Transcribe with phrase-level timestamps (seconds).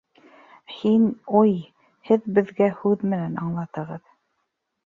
[0.77, 1.03] Һин,
[1.41, 1.53] ой,
[2.09, 4.05] Һеҙ беҙгә һүҙ менән аңлатығыҙ.